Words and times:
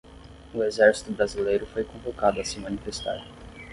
O 0.55 0.63
exército 0.63 1.11
brasileiro 1.11 1.67
foi 1.67 1.83
convocado 1.83 2.41
a 2.41 2.47
se 2.49 2.59
manifestar 2.59 3.19